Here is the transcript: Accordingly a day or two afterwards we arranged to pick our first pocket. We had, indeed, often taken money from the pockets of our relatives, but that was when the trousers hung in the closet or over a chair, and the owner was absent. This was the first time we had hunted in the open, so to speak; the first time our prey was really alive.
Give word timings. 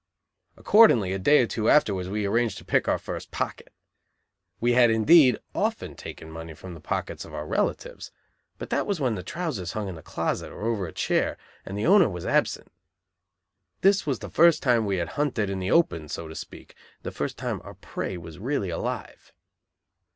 Accordingly 0.57 1.13
a 1.13 1.19
day 1.19 1.43
or 1.43 1.45
two 1.45 1.69
afterwards 1.69 2.09
we 2.09 2.25
arranged 2.25 2.57
to 2.57 2.65
pick 2.65 2.87
our 2.87 2.97
first 2.97 3.29
pocket. 3.29 3.71
We 4.59 4.73
had, 4.73 4.89
indeed, 4.89 5.37
often 5.53 5.93
taken 5.95 6.31
money 6.31 6.55
from 6.55 6.73
the 6.73 6.79
pockets 6.79 7.23
of 7.23 7.35
our 7.35 7.45
relatives, 7.45 8.09
but 8.57 8.71
that 8.71 8.87
was 8.87 8.99
when 8.99 9.13
the 9.13 9.21
trousers 9.21 9.73
hung 9.73 9.87
in 9.87 9.93
the 9.93 10.01
closet 10.01 10.51
or 10.51 10.63
over 10.63 10.87
a 10.87 10.91
chair, 10.91 11.37
and 11.67 11.77
the 11.77 11.85
owner 11.85 12.09
was 12.09 12.25
absent. 12.25 12.71
This 13.81 14.07
was 14.07 14.17
the 14.17 14.29
first 14.31 14.63
time 14.63 14.87
we 14.87 14.97
had 14.97 15.09
hunted 15.09 15.51
in 15.51 15.59
the 15.59 15.69
open, 15.69 16.09
so 16.09 16.27
to 16.27 16.33
speak; 16.33 16.73
the 17.03 17.11
first 17.11 17.37
time 17.37 17.61
our 17.63 17.75
prey 17.75 18.17
was 18.17 18.39
really 18.39 18.71
alive. 18.71 19.31